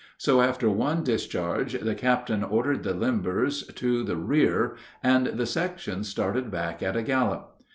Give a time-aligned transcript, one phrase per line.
[0.17, 6.03] So after one discharge the captain ordered the limbers to the rear, and the section
[6.03, 7.53] started back at a gallop.